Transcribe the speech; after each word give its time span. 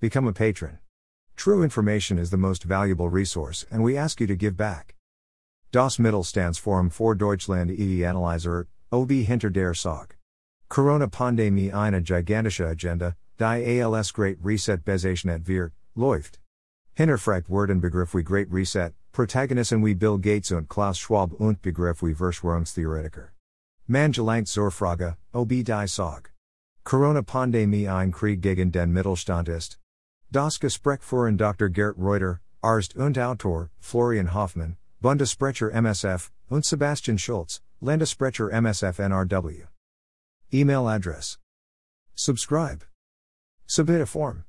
Become 0.00 0.28
a 0.28 0.32
patron. 0.32 0.78
True 1.34 1.64
information 1.64 2.18
is 2.18 2.30
the 2.30 2.36
most 2.36 2.62
valuable 2.62 3.08
resource, 3.08 3.66
and 3.68 3.82
we 3.82 3.96
ask 3.96 4.20
you 4.20 4.28
to 4.28 4.36
give 4.36 4.56
back. 4.56 4.94
Das 5.72 5.98
Mittelstandsforum 5.98 6.92
for 6.92 7.16
Deutschland 7.16 7.72
ED 7.72 8.04
Analyzer, 8.04 8.68
OB 8.92 9.10
hinter 9.10 9.50
der 9.50 9.74
Sorg. 9.74 10.16
Corona-Pandemie 10.68 11.72
eine 11.72 12.00
gigantische 12.00 12.70
Agenda, 12.70 13.16
die 13.38 13.82
ALS 13.82 14.12
Great 14.12 14.38
Reset 14.40 14.84
bezeichnet 14.84 15.48
wird, 15.48 15.72
läuft. 15.96 16.38
Hinterfragt 16.94 17.48
werden 17.48 17.80
Begriff 17.80 18.14
wie 18.14 18.22
Great 18.22 18.52
Reset, 18.52 18.92
Protagonisten 19.10 19.84
wie 19.84 19.94
Bill 19.94 20.18
Gates 20.18 20.52
und 20.52 20.68
Klaus 20.68 20.96
Schwab 20.96 21.32
und 21.40 21.60
Begriff 21.60 22.02
wie 22.02 22.14
Verschwörungstheoretiker. 22.14 23.32
Man 23.88 24.12
gelangt 24.12 24.46
zur 24.46 24.70
Frage, 24.70 25.16
ob 25.32 25.48
die 25.48 25.64
Sorg. 25.88 26.32
Corona-Pandemie 26.84 27.88
ein 27.88 28.12
Krieg 28.12 28.40
gegen 28.40 28.70
den 28.70 28.92
Mittelstand 28.92 29.48
ist. 29.48 29.80
Das 30.30 30.58
Gespräch 30.58 31.00
führen 31.00 31.38
Dr. 31.38 31.70
Gerd 31.70 31.96
Reuther, 31.96 32.40
Arzt 32.62 32.94
und 32.96 33.16
Autor, 33.16 33.70
Florian 33.80 34.34
Hoffmann, 34.34 34.76
Bundesprecher 35.00 35.70
MSF, 35.72 36.30
und 36.50 36.66
Sebastian 36.66 37.16
Schulz, 37.16 37.62
Landesprecher 37.80 38.50
MSF 38.52 38.98
NRW. 38.98 39.64
Email 40.52 40.86
address. 40.86 41.38
Subscribe. 42.14 42.84
Submit 43.66 44.02
a 44.02 44.06
form. 44.06 44.44